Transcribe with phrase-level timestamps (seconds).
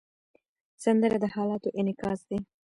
[0.83, 2.39] سندره د حالاتو انعکاس دی